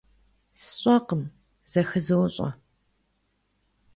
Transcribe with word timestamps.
СщӀэкъым, 0.63 1.23
зэхызощӀэ. 1.71 2.49